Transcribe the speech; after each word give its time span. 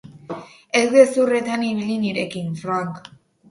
Ez 0.79 0.83
gezurretan 0.95 1.67
ibili 1.69 1.99
nirekin, 2.07 2.51
Frank. 2.65 3.15